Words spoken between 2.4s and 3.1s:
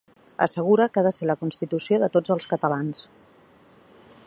catalans’.